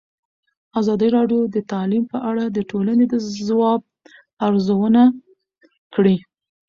ازادي 0.79 1.07
راډیو 1.17 1.41
د 1.55 1.57
تعلیم 1.71 2.03
په 2.11 2.17
اړه 2.29 2.43
د 2.49 2.57
ټولنې 2.71 3.05
د 3.09 3.15
ځواب 3.47 3.81
ارزونه 4.47 5.01
کړې. 5.93 6.15